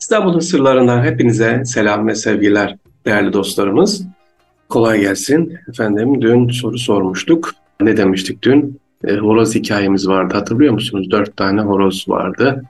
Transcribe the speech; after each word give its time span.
İstanbul'un 0.00 0.40
sırlarından 0.40 1.04
hepinize 1.04 1.62
selam 1.64 2.06
ve 2.06 2.14
sevgiler 2.14 2.76
değerli 3.06 3.32
dostlarımız. 3.32 4.06
Kolay 4.68 5.00
gelsin. 5.00 5.58
Efendim 5.68 6.22
dün 6.22 6.48
soru 6.48 6.78
sormuştuk. 6.78 7.52
Ne 7.80 7.96
demiştik 7.96 8.42
dün? 8.42 8.80
E, 9.04 9.16
horoz 9.16 9.54
hikayemiz 9.54 10.08
vardı 10.08 10.34
hatırlıyor 10.34 10.72
musunuz? 10.72 11.10
Dört 11.10 11.36
tane 11.36 11.60
horoz 11.60 12.04
vardı. 12.08 12.62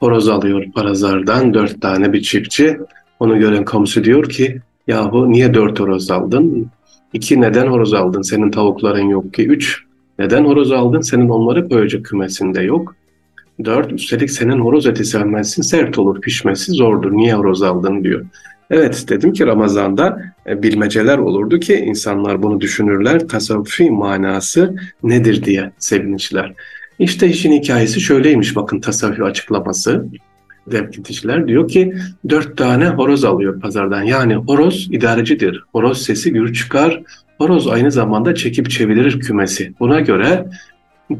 Horoz 0.00 0.28
alıyor 0.28 0.64
parazardan 0.74 1.54
dört 1.54 1.82
tane 1.82 2.12
bir 2.12 2.22
çiftçi. 2.22 2.78
Onu 3.20 3.38
gören 3.38 3.64
komşu 3.64 4.04
diyor 4.04 4.28
ki 4.28 4.60
yahu 4.86 5.32
niye 5.32 5.54
dört 5.54 5.80
horoz 5.80 6.10
aldın? 6.10 6.70
İki 7.12 7.40
neden 7.40 7.66
horoz 7.66 7.94
aldın? 7.94 8.22
Senin 8.22 8.50
tavukların 8.50 9.08
yok 9.08 9.34
ki. 9.34 9.46
Üç 9.46 9.82
neden 10.18 10.44
horoz 10.44 10.72
aldın? 10.72 11.00
Senin 11.00 11.28
onları 11.28 11.68
koyacak 11.68 12.04
kümesinde 12.04 12.62
yok. 12.62 12.94
Dört, 13.64 13.92
üstelik 13.92 14.30
senin 14.30 14.58
horoz 14.58 14.86
eti 14.86 15.04
sevmezsin, 15.04 15.62
sert 15.62 15.98
olur, 15.98 16.20
pişmesi 16.20 16.72
zordur. 16.72 17.12
Niye 17.12 17.34
horoz 17.34 17.62
aldın 17.62 18.04
diyor. 18.04 18.26
Evet 18.70 19.04
dedim 19.08 19.32
ki 19.32 19.46
Ramazan'da 19.46 20.22
e, 20.46 20.62
bilmeceler 20.62 21.18
olurdu 21.18 21.60
ki 21.60 21.74
insanlar 21.74 22.42
bunu 22.42 22.60
düşünürler. 22.60 23.28
Tasavvufi 23.28 23.90
manası 23.90 24.76
nedir 25.02 25.44
diye 25.44 25.72
sevinçler. 25.78 26.52
İşte 26.98 27.28
işin 27.28 27.52
hikayesi 27.52 28.00
şöyleymiş 28.00 28.56
bakın 28.56 28.80
tasavvufi 28.80 29.22
açıklaması. 29.22 30.06
Devletçiler 30.66 31.48
diyor 31.48 31.68
ki 31.68 31.94
dört 32.28 32.56
tane 32.56 32.88
horoz 32.88 33.24
alıyor 33.24 33.60
pazardan. 33.60 34.02
Yani 34.02 34.34
horoz 34.34 34.88
idarecidir. 34.90 35.64
Horoz 35.72 36.02
sesi 36.02 36.32
gür 36.32 36.54
çıkar. 36.54 37.02
Horoz 37.38 37.68
aynı 37.68 37.92
zamanda 37.92 38.34
çekip 38.34 38.70
çevirir 38.70 39.20
kümesi. 39.20 39.74
Buna 39.80 40.00
göre 40.00 40.46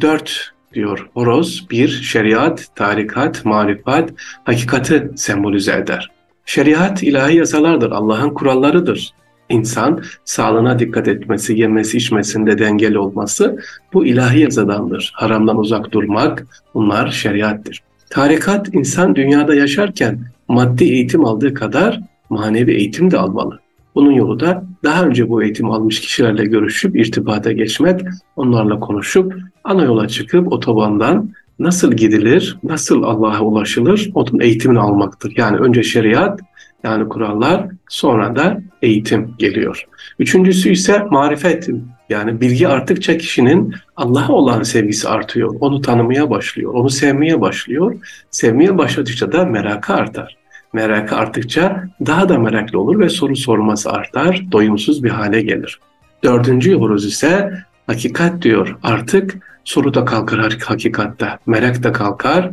dört 0.01 0.54
diyor 0.74 1.09
horoz 1.14 1.66
bir 1.70 1.88
şeriat, 1.88 2.66
tarikat, 2.74 3.45
marifat, 3.45 4.10
hakikati 4.45 5.10
sembolize 5.16 5.73
eder. 5.73 6.10
Şeriat 6.46 7.02
ilahi 7.02 7.37
yasalardır, 7.37 7.91
Allah'ın 7.91 8.30
kurallarıdır. 8.30 9.10
İnsan 9.49 10.02
sağlığına 10.24 10.79
dikkat 10.79 11.09
etmesi, 11.09 11.59
yemesi, 11.59 11.96
içmesinde 11.96 12.59
dengeli 12.59 12.99
olması 12.99 13.59
bu 13.93 14.07
ilahi 14.07 14.40
yasadandır. 14.40 15.12
Haramdan 15.15 15.59
uzak 15.59 15.93
durmak 15.93 16.46
bunlar 16.74 17.10
şeriattir. 17.10 17.82
Tarikat 18.10 18.74
insan 18.74 19.15
dünyada 19.15 19.54
yaşarken 19.54 20.21
maddi 20.49 20.84
eğitim 20.84 21.24
aldığı 21.24 21.54
kadar 21.54 22.01
manevi 22.30 22.73
eğitim 22.73 23.10
de 23.10 23.18
almalı. 23.18 23.63
Bunun 23.95 24.12
yolu 24.12 24.40
da 24.40 24.64
daha 24.84 25.04
önce 25.04 25.28
bu 25.28 25.42
eğitim 25.42 25.70
almış 25.70 26.00
kişilerle 26.00 26.45
görüşüp 26.45 26.96
irtibata 26.96 27.52
geçmek, 27.52 28.00
onlarla 28.37 28.80
konuşup 28.80 29.34
ana 29.64 29.84
yola 29.84 30.09
çıkıp 30.09 30.52
otobandan 30.52 31.30
nasıl 31.59 31.92
gidilir, 31.92 32.59
nasıl 32.62 33.02
Allah'a 33.02 33.40
ulaşılır 33.40 34.10
onun 34.15 34.40
eğitimini 34.40 34.78
almaktır. 34.78 35.32
Yani 35.37 35.56
önce 35.56 35.82
şeriat 35.82 36.40
yani 36.84 37.09
kurallar 37.09 37.66
sonra 37.88 38.37
da 38.37 38.60
eğitim 38.82 39.34
geliyor. 39.38 39.87
Üçüncüsü 40.18 40.70
ise 40.70 41.02
marifet 41.10 41.68
yani 42.09 42.40
bilgi 42.40 42.68
arttıkça 42.68 43.18
kişinin 43.18 43.74
Allah'a 43.96 44.32
olan 44.32 44.62
sevgisi 44.62 45.09
artıyor. 45.09 45.54
Onu 45.60 45.80
tanımaya 45.80 46.30
başlıyor, 46.30 46.74
onu 46.74 46.90
sevmeye 46.90 47.40
başlıyor. 47.40 47.96
Sevmeye 48.30 48.78
başladıkça 48.78 49.32
da 49.32 49.45
merakı 49.45 49.95
artar 49.95 50.43
merakı 50.75 51.17
arttıkça 51.17 51.85
daha 52.07 52.29
da 52.29 52.39
meraklı 52.39 52.80
olur 52.80 52.99
ve 52.99 53.09
soru 53.09 53.37
sorması 53.37 53.91
artar, 53.91 54.43
doyumsuz 54.53 55.05
bir 55.05 55.11
hale 55.11 55.43
gelir. 55.43 55.80
Dördüncü 56.25 56.75
horoz 56.75 57.05
ise 57.05 57.51
hakikat 57.87 58.43
diyor. 58.43 58.77
Artık 58.83 59.39
soru 59.65 59.95
da 59.95 60.05
kalkar 60.05 60.59
hakikatte, 60.65 61.39
merak 61.47 61.83
da 61.83 61.93
kalkar. 61.93 62.51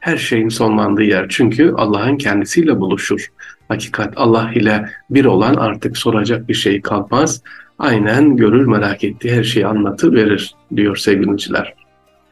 Her 0.00 0.16
şeyin 0.16 0.48
sonlandığı 0.48 1.02
yer. 1.02 1.26
Çünkü 1.28 1.74
Allah'ın 1.76 2.16
kendisiyle 2.16 2.80
buluşur. 2.80 3.26
Hakikat 3.68 4.12
Allah 4.16 4.50
ile 4.54 4.90
bir 5.10 5.24
olan 5.24 5.54
artık 5.54 5.98
soracak 5.98 6.48
bir 6.48 6.54
şey 6.54 6.80
kalmaz. 6.80 7.42
Aynen 7.78 8.36
görür 8.36 8.66
merak 8.66 9.04
ettiği 9.04 9.34
her 9.34 9.44
şeyi 9.44 9.66
anlatır 9.66 10.12
verir 10.12 10.54
diyor 10.76 10.96
sevgiliciler. 10.96 11.74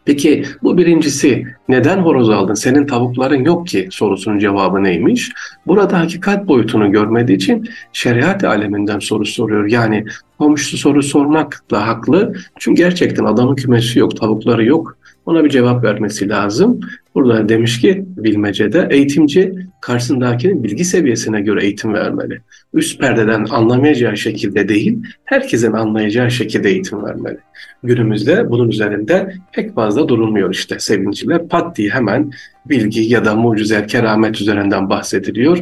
Peki 0.05 0.45
bu 0.63 0.79
birincisi 0.79 1.47
neden 1.69 1.99
horoz 1.99 2.31
aldın? 2.31 2.55
Senin 2.55 2.87
tavukların 2.87 3.45
yok 3.45 3.67
ki 3.67 3.89
sorusunun 3.91 4.39
cevabı 4.39 4.85
neymiş? 4.85 5.33
Burada 5.67 5.99
hakikat 5.99 6.49
boyutunu 6.49 6.93
görmediği 6.93 7.37
için 7.37 7.69
şeriat 7.93 8.45
aleminden 8.45 8.99
soru 8.99 9.27
soruyor. 9.27 9.67
Yani 9.67 10.05
komşusu 10.39 10.77
soru 10.77 11.03
sormakla 11.03 11.87
haklı. 11.87 12.35
Çünkü 12.59 12.83
gerçekten 12.83 13.25
adamın 13.25 13.55
kümesi 13.55 13.99
yok, 13.99 14.17
tavukları 14.17 14.65
yok. 14.65 14.97
Ona 15.27 15.45
bir 15.45 15.51
cevap 15.51 15.85
vermesi 15.85 16.29
lazım. 16.29 16.81
Burada 17.15 17.49
demiş 17.49 17.81
ki 17.81 18.05
bilmecede 18.07 18.89
eğitimci 18.91 19.55
karşısındakinin 19.81 20.65
bilgi 20.65 20.85
seviyesine 20.85 21.41
göre 21.41 21.65
eğitim 21.65 21.95
vermeli. 21.95 22.41
Üst 22.75 23.01
perdeden 23.01 23.47
anlamayacağı 23.51 24.17
şekilde 24.17 24.69
değil, 24.69 24.99
herkesin 25.25 25.73
anlayacağı 25.73 26.31
şekilde 26.31 26.71
eğitim 26.71 27.05
vermeli. 27.05 27.39
Günümüzde 27.83 28.51
bunun 28.51 28.69
üzerinde 28.69 29.35
pek 29.53 29.75
fazla 29.75 30.09
durulmuyor 30.09 30.51
işte 30.51 30.79
sevinciler. 30.79 31.49
Pat 31.49 31.77
diye 31.77 31.91
hemen 31.91 32.31
bilgi 32.67 33.01
ya 33.01 33.25
da 33.25 33.35
mucize, 33.35 33.87
keramet 33.87 34.41
üzerinden 34.41 34.91
bahsediliyor. 34.91 35.59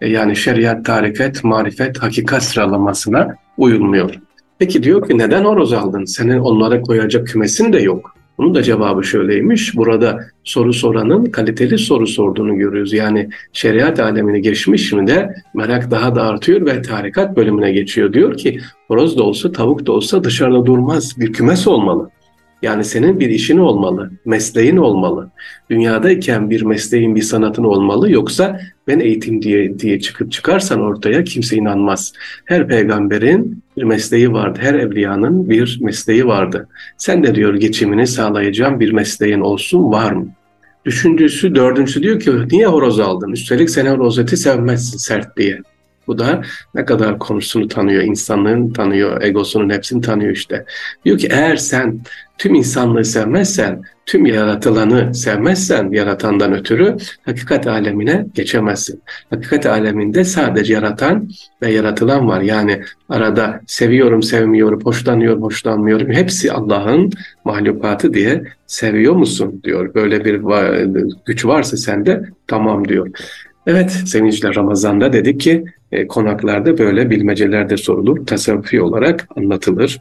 E, 0.00 0.08
yani 0.08 0.36
şeriat, 0.36 0.84
tarikat, 0.84 1.44
marifet, 1.44 1.98
hakikat 1.98 2.42
sıralamasına 2.42 3.36
uyulmuyor. 3.60 4.14
Peki 4.58 4.82
diyor 4.82 5.08
ki 5.08 5.18
neden 5.18 5.44
horoz 5.44 5.72
aldın? 5.72 6.04
Senin 6.04 6.38
onlara 6.38 6.82
koyacak 6.82 7.26
kümesin 7.26 7.72
de 7.72 7.78
yok. 7.78 8.14
Bunun 8.38 8.54
da 8.54 8.62
cevabı 8.62 9.04
şöyleymiş. 9.04 9.76
Burada 9.76 10.20
soru 10.44 10.72
soranın 10.72 11.24
kaliteli 11.24 11.78
soru 11.78 12.06
sorduğunu 12.06 12.56
görüyoruz. 12.56 12.92
Yani 12.92 13.28
şeriat 13.52 14.00
alemini 14.00 14.42
geçmiş 14.42 14.92
mi 14.92 15.06
de 15.06 15.34
merak 15.54 15.90
daha 15.90 16.14
da 16.14 16.22
artıyor 16.22 16.66
ve 16.66 16.82
tarikat 16.82 17.36
bölümüne 17.36 17.72
geçiyor. 17.72 18.12
Diyor 18.12 18.36
ki 18.36 18.60
horoz 18.88 19.18
da 19.18 19.22
olsa 19.22 19.52
tavuk 19.52 19.86
da 19.86 19.92
olsa 19.92 20.24
dışarıda 20.24 20.66
durmaz. 20.66 21.20
Bir 21.20 21.32
kümes 21.32 21.68
olmalı. 21.68 22.10
Yani 22.62 22.84
senin 22.84 23.20
bir 23.20 23.30
işin 23.30 23.58
olmalı, 23.58 24.10
mesleğin 24.24 24.76
olmalı. 24.76 25.30
Dünyadayken 25.70 26.50
bir 26.50 26.62
mesleğin, 26.62 27.16
bir 27.16 27.22
sanatın 27.22 27.64
olmalı. 27.64 28.10
Yoksa 28.10 28.60
ben 28.86 29.00
eğitim 29.00 29.42
diye 29.42 29.78
diye 29.78 30.00
çıkıp 30.00 30.32
çıkarsan 30.32 30.80
ortaya 30.80 31.24
kimse 31.24 31.56
inanmaz. 31.56 32.12
Her 32.44 32.68
peygamberin 32.68 33.62
bir 33.76 33.82
mesleği 33.82 34.32
vardı, 34.32 34.58
her 34.62 34.74
evliyanın 34.74 35.50
bir 35.50 35.78
mesleği 35.80 36.26
vardı. 36.26 36.68
Sen 36.96 37.24
de 37.24 37.34
diyor 37.34 37.54
geçimini 37.54 38.06
sağlayacağım 38.06 38.80
bir 38.80 38.92
mesleğin 38.92 39.40
olsun 39.40 39.92
var 39.92 40.12
mı? 40.12 40.28
Düşüncüsü, 40.84 41.54
dördüncüsü 41.54 42.02
diyor 42.02 42.20
ki 42.20 42.32
niye 42.52 42.66
horoz 42.66 43.00
aldın? 43.00 43.32
Üstelik 43.32 43.70
sen 43.70 43.86
horoz 43.86 44.18
eti 44.18 44.36
sevmezsin 44.36 44.98
sert 44.98 45.36
diye. 45.36 45.60
Bu 46.10 46.18
da 46.18 46.42
ne 46.74 46.84
kadar 46.84 47.18
konusunu 47.18 47.68
tanıyor, 47.68 48.02
insanlığın 48.02 48.72
tanıyor, 48.72 49.22
egosunun 49.22 49.70
hepsini 49.70 50.00
tanıyor 50.00 50.32
işte. 50.32 50.64
Diyor 51.04 51.18
ki 51.18 51.28
eğer 51.30 51.56
sen 51.56 52.00
tüm 52.38 52.54
insanlığı 52.54 53.04
sevmezsen, 53.04 53.82
tüm 54.06 54.26
yaratılanı 54.26 55.14
sevmezsen 55.14 55.90
yaratandan 55.92 56.52
ötürü 56.52 56.96
hakikat 57.24 57.66
alemine 57.66 58.26
geçemezsin. 58.34 59.02
Hakikat 59.30 59.66
aleminde 59.66 60.24
sadece 60.24 60.74
yaratan 60.74 61.28
ve 61.62 61.72
yaratılan 61.72 62.28
var. 62.28 62.40
Yani 62.40 62.82
arada 63.08 63.60
seviyorum, 63.66 64.22
sevmiyorum, 64.22 64.80
hoşlanıyorum, 64.84 65.42
hoşlanmıyorum. 65.42 66.10
Hepsi 66.10 66.52
Allah'ın 66.52 67.10
mahlukatı 67.44 68.14
diye 68.14 68.42
seviyor 68.66 69.14
musun 69.14 69.60
diyor. 69.64 69.94
Böyle 69.94 70.24
bir 70.24 70.40
güç 71.26 71.44
varsa 71.44 71.76
sende 71.76 72.22
tamam 72.46 72.88
diyor. 72.88 73.08
Evet 73.66 73.90
sevinçler 73.90 74.54
Ramazan'da 74.56 75.12
dedik 75.12 75.40
ki 75.40 75.64
e, 75.92 76.06
konaklarda 76.06 76.78
böyle 76.78 77.10
bilmeceler 77.10 77.70
de 77.70 77.76
sorulur, 77.76 78.26
tasavvufi 78.26 78.82
olarak 78.82 79.28
anlatılır. 79.36 80.00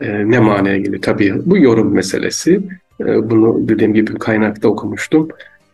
E, 0.00 0.30
ne 0.30 0.38
manaya 0.38 0.78
gelir? 0.78 1.02
Tabii 1.02 1.34
bu 1.46 1.58
yorum 1.58 1.94
meselesi. 1.94 2.60
E, 3.00 3.30
bunu 3.30 3.68
dediğim 3.68 3.94
gibi 3.94 4.14
kaynakta 4.14 4.68
okumuştum. 4.68 5.28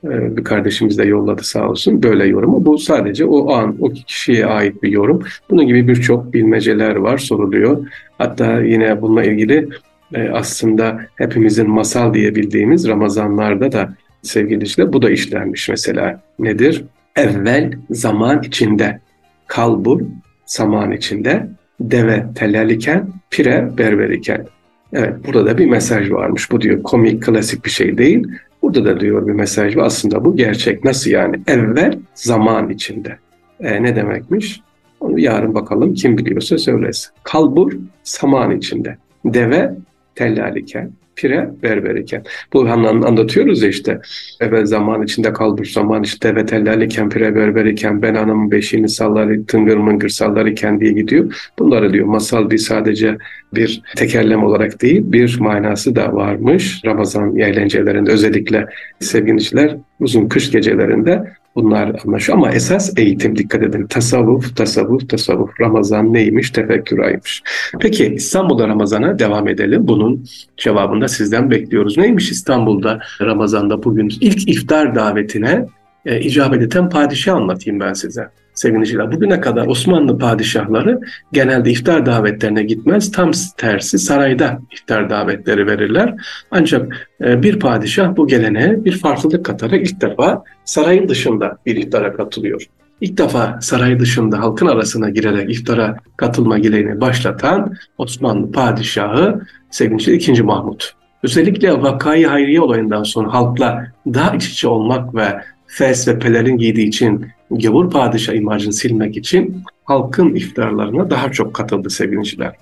E, 0.04 0.36
bir 0.36 0.44
kardeşimiz 0.44 0.98
de 0.98 1.04
yolladı 1.04 1.42
sağ 1.44 1.68
olsun 1.68 2.02
böyle 2.02 2.26
yorumu. 2.26 2.64
Bu 2.64 2.78
sadece 2.78 3.24
o 3.24 3.52
an, 3.52 3.76
o 3.80 3.90
kişiye 3.90 4.46
ait 4.46 4.82
bir 4.82 4.92
yorum. 4.92 5.22
Bunun 5.50 5.66
gibi 5.66 5.88
birçok 5.88 6.32
bilmeceler 6.32 6.96
var, 6.96 7.18
soruluyor. 7.18 7.86
Hatta 8.18 8.60
yine 8.60 9.02
bununla 9.02 9.24
ilgili 9.24 9.68
e, 10.14 10.28
aslında 10.28 11.00
hepimizin 11.16 11.70
masal 11.70 12.14
diye 12.14 12.34
bildiğimiz 12.34 12.88
Ramazanlarda 12.88 13.72
da 13.72 13.94
sevgili 14.22 14.64
işte 14.64 14.92
bu 14.92 15.02
da 15.02 15.10
işlenmiş 15.10 15.68
mesela. 15.68 16.20
Nedir? 16.38 16.84
Evvel 17.16 17.72
zaman 17.90 18.42
içinde 18.42 19.00
kalbur 19.46 20.02
saman 20.46 20.92
içinde, 20.92 21.48
deve 21.80 22.26
telal 22.34 22.70
iken, 22.70 23.08
pire 23.30 23.78
berber 23.78 24.10
iken. 24.10 24.46
Evet 24.92 25.14
burada 25.26 25.46
da 25.46 25.58
bir 25.58 25.66
mesaj 25.66 26.10
varmış. 26.10 26.50
Bu 26.50 26.60
diyor 26.60 26.82
komik 26.82 27.22
klasik 27.22 27.64
bir 27.64 27.70
şey 27.70 27.98
değil. 27.98 28.26
Burada 28.62 28.84
da 28.84 29.00
diyor 29.00 29.26
bir 29.26 29.32
mesaj 29.32 29.76
var. 29.76 29.84
Aslında 29.84 30.24
bu 30.24 30.36
gerçek. 30.36 30.84
Nasıl 30.84 31.10
yani? 31.10 31.40
Evvel 31.46 31.98
zaman 32.14 32.70
içinde. 32.70 33.18
E, 33.60 33.82
ne 33.82 33.96
demekmiş? 33.96 34.60
Onu 35.00 35.20
yarın 35.20 35.54
bakalım 35.54 35.94
kim 35.94 36.18
biliyorsa 36.18 36.58
söylesin. 36.58 37.10
Kalbur 37.22 37.72
saman 38.02 38.50
içinde. 38.50 38.96
Deve 39.24 39.74
tellal 40.14 40.56
iken. 40.56 40.90
Pire 41.16 41.50
berber 41.62 41.94
iken. 41.94 42.24
Bu 42.52 42.70
anlatıyoruz 42.70 43.62
ya 43.62 43.68
işte 43.68 44.00
evvel 44.40 44.64
zaman 44.64 45.02
içinde 45.02 45.32
kalbur 45.32 45.64
zaman 45.64 46.02
işte 46.02 46.34
ve 46.34 46.46
iken 46.84 47.08
pire 47.08 47.34
berber 47.34 47.64
iken 47.64 48.02
ben 48.02 48.14
anamın 48.14 48.50
beşiğini 48.50 48.88
sallar 48.88 49.28
tıngır 49.48 49.76
mıngır 49.76 50.08
sallar 50.08 50.46
iken 50.46 50.80
diye 50.80 50.92
gidiyor. 50.92 51.50
Bunları 51.58 51.92
diyor 51.92 52.06
masal 52.06 52.50
değil 52.50 52.62
sadece 52.62 53.16
bir 53.54 53.82
tekerlem 53.96 54.44
olarak 54.44 54.82
değil 54.82 55.02
bir 55.04 55.40
manası 55.40 55.96
da 55.96 56.12
varmış. 56.12 56.80
Ramazan 56.84 57.36
eğlencelerinde 57.36 58.10
özellikle 58.10 58.66
sevgiliciler 59.00 59.76
uzun 60.00 60.28
kış 60.28 60.50
gecelerinde 60.50 61.24
bunlar 61.54 62.00
anlaşıyor 62.04 62.38
ama 62.38 62.50
esas 62.50 62.92
eğitim 62.96 63.36
dikkat 63.36 63.62
edin. 63.62 63.86
Tasavvuf, 63.86 64.56
tasavvuf, 64.56 65.08
tasavvuf. 65.08 65.60
Ramazan 65.60 66.12
neymiş? 66.12 66.50
Tefekkür 66.50 66.98
aymış. 66.98 67.42
Peki 67.80 68.14
İstanbul'da 68.14 68.68
Ramazan'a 68.68 69.18
devam 69.18 69.48
edelim. 69.48 69.88
Bunun 69.88 70.24
cevabını 70.56 71.00
da 71.00 71.08
sizden 71.08 71.50
bekliyoruz. 71.50 71.98
Neymiş 71.98 72.30
İstanbul'da 72.30 73.00
Ramazan'da 73.20 73.82
bugün 73.82 74.08
ilk 74.20 74.48
iftar 74.48 74.94
davetine 74.94 75.66
e, 76.06 76.20
icabet 76.20 76.62
eden 76.62 76.88
padişah 76.88 77.36
anlatayım 77.36 77.80
ben 77.80 77.92
size 77.92 78.28
sevgiliciler. 78.54 79.12
Bugüne 79.12 79.40
kadar 79.40 79.66
Osmanlı 79.66 80.18
padişahları 80.18 81.00
genelde 81.32 81.70
iftar 81.70 82.06
davetlerine 82.06 82.62
gitmez. 82.62 83.12
Tam 83.12 83.30
tersi 83.56 83.98
sarayda 83.98 84.60
iftar 84.72 85.10
davetleri 85.10 85.66
verirler. 85.66 86.14
Ancak 86.50 87.08
e, 87.24 87.42
bir 87.42 87.58
padişah 87.58 88.16
bu 88.16 88.26
geleneğe 88.26 88.84
bir 88.84 88.98
farklılık 88.98 89.44
katarak 89.44 89.86
ilk 89.86 90.00
defa 90.00 90.44
sarayın 90.64 91.08
dışında 91.08 91.58
bir 91.66 91.76
iftara 91.76 92.12
katılıyor. 92.12 92.66
İlk 93.00 93.18
defa 93.18 93.58
saray 93.60 94.00
dışında 94.00 94.40
halkın 94.40 94.66
arasına 94.66 95.10
girerek 95.10 95.50
iftara 95.50 95.96
katılma 96.16 96.58
geleneğini 96.58 97.00
başlatan 97.00 97.74
Osmanlı 97.98 98.52
padişahı 98.52 99.40
sevgili 99.70 100.12
2. 100.12 100.42
Mahmut. 100.42 100.92
Özellikle 101.22 101.82
vakayı 101.82 102.26
hayriye 102.26 102.60
olayından 102.60 103.02
sonra 103.02 103.32
halkla 103.32 103.86
daha 104.06 104.36
iç 104.36 104.48
içe 104.48 104.68
olmak 104.68 105.14
ve 105.14 105.40
fes 105.74 106.08
ve 106.08 106.18
pelerin 106.18 106.56
giydiği 106.56 106.86
için 106.86 107.26
gavur 107.50 107.90
padişah 107.90 108.34
imajını 108.34 108.72
silmek 108.72 109.16
için 109.16 109.62
halkın 109.84 110.34
iftarlarına 110.34 111.10
daha 111.10 111.32
çok 111.32 111.54
katıldı 111.54 111.90
sevgiliciler. 111.90 112.56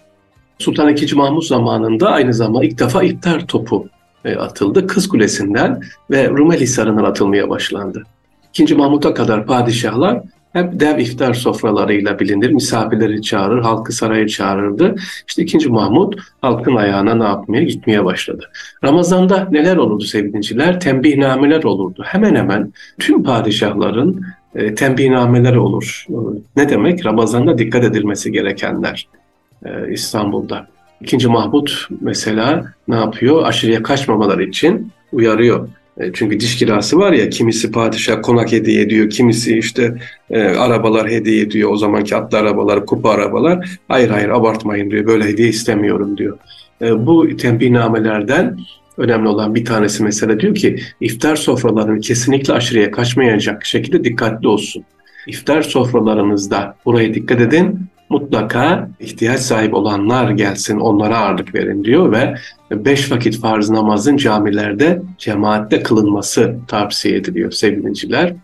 Sultan 0.59 0.97
II. 0.97 1.15
Mahmut 1.15 1.47
zamanında 1.47 2.11
aynı 2.11 2.35
zamanda 2.35 2.67
ilk 2.67 2.79
defa 2.79 3.03
iftar 3.03 3.47
topu 3.47 3.89
e, 4.25 4.35
atıldı. 4.35 4.87
Kız 4.87 5.09
Kulesi'nden 5.09 5.81
ve 6.11 6.29
Rumeli 6.29 6.61
Hisarı'ndan 6.61 7.05
atılmaya 7.05 7.49
başlandı. 7.49 8.03
İkinci 8.49 8.75
Mahmut'a 8.75 9.15
kadar 9.15 9.47
padişahlar 9.47 10.23
hep 10.53 10.81
dev 10.81 10.99
iftar 10.99 11.35
sofralarıyla 11.35 12.19
bilinir. 12.19 12.51
Misafirleri 12.51 13.23
çağırır, 13.23 13.63
halkı 13.63 13.93
saraya 13.93 14.29
çağırırdı. 14.29 14.95
İşte 15.29 15.43
ikinci 15.43 15.69
Mahmut 15.69 16.21
halkın 16.41 16.77
ayağına 16.77 17.15
ne 17.15 17.25
yapmaya 17.25 17.63
gitmeye 17.63 18.05
başladı. 18.05 18.51
Ramazan'da 18.85 19.49
neler 19.51 19.77
olurdu 19.77 20.05
sevgiliciler? 20.05 20.81
Tembihnameler 20.81 21.63
olurdu. 21.65 22.03
Hemen 22.07 22.35
hemen 22.35 22.73
tüm 22.99 23.23
padişahların 23.23 24.25
e, 24.55 24.75
tembihnameleri 24.75 25.59
olur. 25.59 26.07
Ne 26.57 26.69
demek? 26.69 27.07
Ramazan'da 27.07 27.59
dikkat 27.59 27.85
edilmesi 27.85 28.33
gerekenler 28.33 29.09
e, 29.65 29.93
İstanbul'da. 29.93 30.67
İkinci 31.01 31.29
Mahmut 31.29 31.89
mesela 32.01 32.75
ne 32.89 32.97
yapıyor? 32.97 33.45
Aşırıya 33.45 33.83
kaçmamaları 33.83 34.43
için 34.43 34.93
uyarıyor. 35.13 35.69
E, 36.01 36.13
çünkü 36.13 36.41
diş 36.41 36.57
kirası 36.57 36.99
var 36.99 37.13
ya 37.13 37.31
kimisi 37.31 37.71
padişah 37.71 38.23
konak 38.23 38.53
hediye 38.53 38.83
ediyor, 38.83 39.11
kimisi 39.11 39.59
işte 39.59 39.95
e, 40.31 40.41
arabalar 40.43 41.09
hediye 41.11 41.43
ediyor. 41.43 41.71
O 41.71 41.77
zamanki 41.77 42.17
atlı 42.17 42.39
arabalar, 42.39 42.87
kupa 42.87 43.11
arabalar. 43.11 43.79
Hayır 43.89 44.11
hayır 44.11 44.29
abartmayın 44.29 44.91
diyor. 44.91 45.07
Böyle 45.07 45.25
hediye 45.25 45.49
istemiyorum 45.49 46.17
diyor. 46.17 46.39
E, 46.83 47.07
bu 47.07 47.37
tembihnamelerden 47.37 48.59
önemli 48.97 49.29
olan 49.29 49.55
bir 49.55 49.65
tanesi 49.65 50.03
mesela 50.03 50.41
diyor 50.41 50.55
ki 50.55 50.77
iftar 51.01 51.37
sofralarını 51.37 52.01
kesinlikle 52.01 52.53
aşırıya 52.53 52.91
kaçmayacak 52.91 53.67
şekilde 53.67 54.05
dikkatli 54.05 54.49
olsun. 54.49 54.85
İftar 55.27 55.63
sofralarınızda 55.63 56.77
buraya 56.85 57.15
dikkat 57.15 57.41
edin 57.41 57.81
mutlaka 58.11 58.91
ihtiyaç 59.01 59.41
sahibi 59.41 59.77
olanlar 59.77 60.31
gelsin 60.31 60.79
onlara 60.79 61.19
ağırlık 61.19 61.55
verin 61.55 61.85
diyor 61.85 62.13
ve 62.13 62.35
beş 62.71 63.13
vakit 63.13 63.41
farz 63.41 63.71
namazın 63.71 64.17
camilerde 64.17 65.03
cemaatte 65.19 65.83
kılınması 65.83 66.57
tavsiye 66.69 67.17
ediliyor 67.17 67.53
sevgiliciler. 67.53 68.35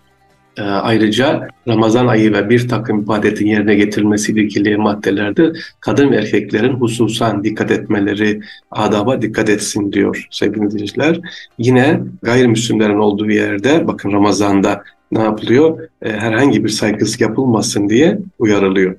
Ee, 0.59 0.63
ayrıca 0.63 1.49
Ramazan 1.69 2.07
ayı 2.07 2.33
ve 2.33 2.51
bir 2.51 2.69
takım 2.69 3.03
ibadetin 3.03 3.47
yerine 3.47 3.75
getirilmesiyle 3.75 4.43
ilgili 4.43 4.77
maddelerde 4.77 5.53
kadın 5.81 6.11
ve 6.11 6.17
erkeklerin 6.17 6.73
hususan 6.73 7.45
dikkat 7.45 7.71
etmeleri, 7.71 8.41
adaba 8.71 9.23
dikkat 9.23 9.49
etsin 9.49 9.93
diyor 9.93 10.27
sevgili 10.31 10.71
dinleyiciler. 10.71 11.21
Yine 11.59 12.01
gayrimüslimlerin 12.23 12.99
olduğu 12.99 13.31
yerde 13.31 13.87
bakın 13.87 14.13
Ramazan'da 14.13 14.83
ne 15.13 15.23
yapılıyor? 15.23 15.89
Ee, 16.03 16.11
herhangi 16.11 16.65
bir 16.65 16.69
saygısızlık 16.69 17.21
yapılmasın 17.21 17.89
diye 17.89 18.19
uyarılıyor 18.39 18.97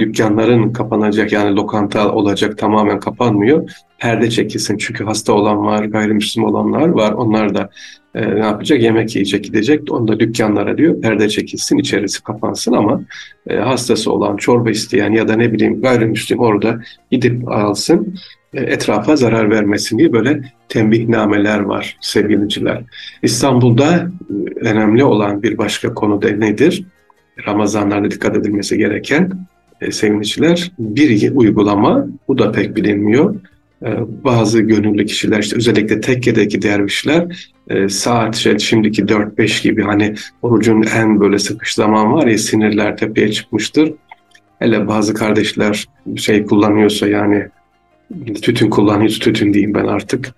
dükkanların 0.00 0.72
kapanacak 0.72 1.32
yani 1.32 1.56
lokanta 1.56 2.12
olacak 2.12 2.58
tamamen 2.58 3.00
kapanmıyor. 3.00 3.70
Perde 3.98 4.30
çekilsin 4.30 4.78
çünkü 4.78 5.04
hasta 5.04 5.32
olan 5.32 5.64
var, 5.64 5.84
gayrimüslim 5.84 6.44
olanlar 6.44 6.88
var. 6.88 7.12
Onlar 7.12 7.54
da 7.54 7.70
e, 8.14 8.34
ne 8.34 8.46
yapacak? 8.46 8.82
Yemek 8.82 9.16
yiyecek, 9.16 9.44
gidecek. 9.44 9.92
Onu 9.92 10.08
da 10.08 10.20
dükkanlara 10.20 10.78
diyor 10.78 11.00
perde 11.00 11.28
çekilsin, 11.28 11.78
içerisi 11.78 12.22
kapansın 12.22 12.72
ama 12.72 13.00
e, 13.46 13.56
hastası 13.56 14.12
olan, 14.12 14.36
çorba 14.36 14.70
isteyen 14.70 15.12
ya 15.12 15.28
da 15.28 15.36
ne 15.36 15.52
bileyim 15.52 15.82
gayrimüslim 15.82 16.38
orada 16.38 16.80
gidip 17.10 17.48
alsın 17.48 18.14
e, 18.54 18.60
etrafa 18.60 19.16
zarar 19.16 19.50
vermesin 19.50 19.98
diye 19.98 20.12
böyle 20.12 20.52
tembihnameler 20.68 21.60
var 21.60 21.96
sevgiliciler. 22.00 22.82
İstanbul'da 23.22 24.10
e, 24.30 24.68
önemli 24.68 25.04
olan 25.04 25.42
bir 25.42 25.58
başka 25.58 25.94
konu 25.94 26.22
da 26.22 26.28
nedir? 26.28 26.84
Ramazanlarda 27.46 28.10
dikkat 28.10 28.36
edilmesi 28.36 28.78
gereken 28.78 29.46
e, 29.84 29.92
sevgiliciler 29.92 30.72
bir 30.78 31.32
uygulama, 31.32 32.06
bu 32.28 32.38
da 32.38 32.52
pek 32.52 32.76
bilinmiyor. 32.76 33.34
E, 33.82 33.88
bazı 34.24 34.60
gönüllü 34.60 35.06
kişiler 35.06 35.38
işte 35.38 35.56
özellikle 35.56 36.00
tekkedeki 36.00 36.62
dervişler 36.62 37.50
e, 37.70 37.88
saat 37.88 38.36
şey, 38.36 38.58
şimdiki 38.58 39.02
4-5 39.02 39.62
gibi 39.62 39.82
hani 39.82 40.14
orucun 40.42 40.82
en 40.82 41.20
böyle 41.20 41.38
sıkış 41.38 41.74
zaman 41.74 42.12
var 42.12 42.26
ya 42.26 42.38
sinirler 42.38 42.96
tepeye 42.96 43.32
çıkmıştır. 43.32 43.92
Hele 44.58 44.88
bazı 44.88 45.14
kardeşler 45.14 45.84
şey 46.16 46.44
kullanıyorsa 46.44 47.08
yani 47.08 47.48
tütün 48.42 48.70
kullanıyor, 48.70 49.10
tütün 49.10 49.54
diyeyim 49.54 49.74
ben 49.74 49.86
artık. 49.86 50.34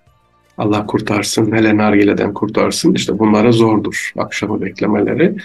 Allah 0.57 0.85
kurtarsın, 0.85 1.51
hele 1.51 1.77
nargileden 1.77 2.33
kurtarsın. 2.33 2.93
İşte 2.93 3.19
bunlara 3.19 3.51
zordur 3.51 4.11
akşamı 4.17 4.61
beklemeleri. 4.61 5.35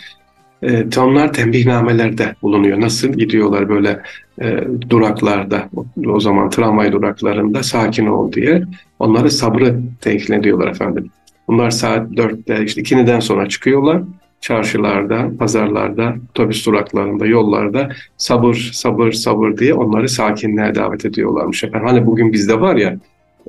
E, 0.62 1.00
onlar 1.00 1.32
tembihnamelerde 1.32 2.34
bulunuyor. 2.42 2.80
Nasıl 2.80 3.08
gidiyorlar 3.08 3.68
böyle 3.68 4.00
e, 4.42 4.58
duraklarda, 4.90 5.68
o, 5.76 5.86
o 6.06 6.20
zaman 6.20 6.50
tramvay 6.50 6.92
duraklarında 6.92 7.62
sakin 7.62 8.06
ol 8.06 8.32
diye. 8.32 8.62
Onları 8.98 9.30
sabrı 9.30 9.80
teklif 10.00 10.30
ediyorlar 10.30 10.68
efendim. 10.68 11.10
Bunlar 11.48 11.70
saat 11.70 12.10
4'te, 12.10 12.64
işte 12.64 12.80
2'den 12.80 13.20
sonra 13.20 13.48
çıkıyorlar. 13.48 14.02
Çarşılarda, 14.40 15.30
pazarlarda, 15.38 16.14
otobüs 16.30 16.66
duraklarında, 16.66 17.26
yollarda 17.26 17.88
sabır, 18.16 18.70
sabır, 18.72 19.12
sabır 19.12 19.56
diye 19.56 19.74
onları 19.74 20.08
sakinliğe 20.08 20.74
davet 20.74 21.04
ediyorlarmış 21.04 21.64
efendim. 21.64 21.88
Hani 21.88 22.06
bugün 22.06 22.32
bizde 22.32 22.60
var 22.60 22.76
ya, 22.76 22.96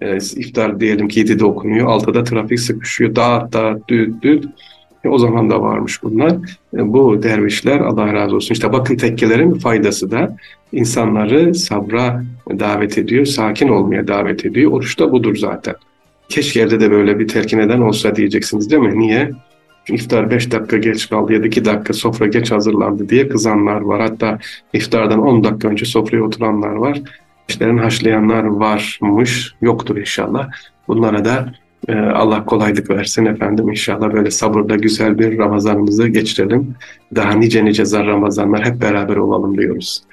e, 0.01 0.17
iftar 0.17 0.79
diyelim 0.79 1.07
ki 1.07 1.21
7'de 1.21 1.45
okunuyor, 1.45 1.87
6'da 1.87 2.23
trafik 2.23 2.59
sıkışıyor, 2.59 3.15
dağıt 3.15 3.53
dağıt, 3.53 3.87
düt 3.87 4.23
düt. 4.23 4.45
E, 5.03 5.09
o 5.09 5.17
zaman 5.17 5.49
da 5.49 5.61
varmış 5.61 6.03
bunlar. 6.03 6.31
E, 6.73 6.93
bu 6.93 7.23
dervişler 7.23 7.79
Allah 7.79 8.13
razı 8.13 8.35
olsun. 8.35 8.53
İşte 8.53 8.73
bakın 8.73 8.95
tekkelerin 8.95 9.53
faydası 9.53 10.11
da 10.11 10.37
insanları 10.71 11.55
sabra 11.55 12.23
davet 12.59 12.97
ediyor, 12.97 13.25
sakin 13.25 13.67
olmaya 13.67 14.07
davet 14.07 14.45
ediyor. 14.45 14.71
Oruç 14.71 14.99
da 14.99 15.11
budur 15.11 15.35
zaten. 15.35 15.75
Keşke 16.29 16.61
evde 16.61 16.79
de 16.79 16.91
böyle 16.91 17.19
bir 17.19 17.27
telkin 17.27 17.59
eden 17.59 17.79
olsa 17.81 18.15
diyeceksiniz 18.15 18.71
değil 18.71 18.81
mi? 18.81 18.99
Niye? 18.99 19.31
İftar 19.89 20.31
5 20.31 20.51
dakika 20.51 20.77
geç 20.77 21.09
kaldı 21.09 21.33
ya 21.33 21.43
da 21.43 21.47
2 21.47 21.65
dakika 21.65 21.93
sofra 21.93 22.27
geç 22.27 22.51
hazırlandı 22.51 23.09
diye 23.09 23.27
kızanlar 23.27 23.81
var. 23.81 24.01
Hatta 24.01 24.39
iftardan 24.73 25.21
10 25.21 25.43
dakika 25.43 25.67
önce 25.67 25.85
sofraya 25.85 26.23
oturanlar 26.23 26.73
var. 26.73 27.01
İşlerin 27.49 27.77
haşlayanlar 27.77 28.43
varmış, 28.43 29.53
yoktur 29.61 29.97
inşallah. 29.97 30.49
Bunlara 30.87 31.25
da 31.25 31.53
ee, 31.87 31.95
Allah 31.95 32.45
kolaylık 32.45 32.89
versin 32.89 33.25
efendim. 33.25 33.69
İnşallah 33.69 34.13
böyle 34.13 34.31
sabırda 34.31 34.75
güzel 34.75 35.19
bir 35.19 35.37
Ramazanımızı 35.37 36.07
geçirelim. 36.07 36.75
Daha 37.15 37.31
nice 37.31 37.65
nice 37.65 37.85
zar 37.85 38.07
Ramazanlar 38.07 38.65
hep 38.65 38.81
beraber 38.81 39.15
olalım 39.15 39.57
diyoruz. 39.57 40.03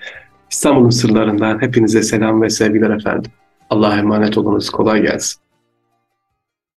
İstanbul'un 0.50 0.90
sırlarından 0.90 1.62
hepinize 1.62 2.02
selam 2.02 2.42
ve 2.42 2.50
sevgiler 2.50 2.90
efendim. 2.90 3.30
Allah'a 3.70 3.98
emanet 3.98 4.38
olunuz. 4.38 4.70
Kolay 4.70 5.02
gelsin. 5.02 5.40